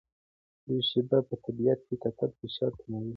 [0.69, 3.09] یو شېبه په طبیعت کې کتل فشار کموي.